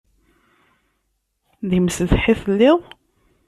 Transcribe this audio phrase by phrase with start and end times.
[1.69, 2.79] D imsetḥi i telliḍ?